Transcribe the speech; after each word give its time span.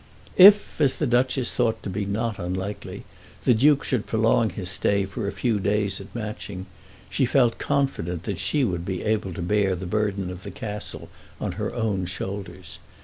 If, 0.39 0.81
as 0.81 0.97
the 0.97 1.05
Duchess 1.05 1.53
thought 1.53 1.83
to 1.83 1.89
be 1.91 2.05
not 2.05 2.39
unlikely, 2.39 3.03
the 3.43 3.53
Duke 3.53 3.83
should 3.83 4.07
prolong 4.07 4.49
his 4.49 4.67
stay 4.67 5.05
for 5.05 5.27
a 5.27 5.31
few 5.31 5.59
days 5.59 6.01
at 6.01 6.15
Matching, 6.15 6.65
she 7.07 7.27
felt 7.27 7.59
confident 7.59 8.23
that 8.23 8.39
she 8.39 8.63
would 8.63 8.83
be 8.83 9.03
able 9.03 9.31
to 9.31 9.43
bear 9.43 9.75
the 9.75 9.85
burden 9.85 10.31
of 10.31 10.41
the 10.41 10.49
Castle 10.49 11.07
on 11.39 11.51
her 11.51 11.71
own 11.75 12.07
shoulders. 12.07 12.79